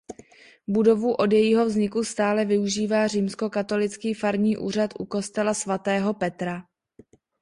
Budovu 0.67 1.15
od 1.15 1.31
jejího 1.33 1.65
vzniku 1.65 2.03
stále 2.03 2.45
využívá 2.45 3.07
Římskokatolický 3.07 4.13
farní 4.13 4.57
úřad 4.57 4.89
u 4.99 5.05
kostela 5.05 5.53
svatého 5.53 6.13
Petra. 6.13 6.63